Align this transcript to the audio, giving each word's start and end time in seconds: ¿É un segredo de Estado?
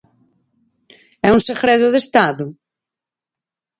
¿É 1.27 1.29
un 1.37 1.41
segredo 1.47 1.87
de 1.93 1.99
Estado? 2.05 2.45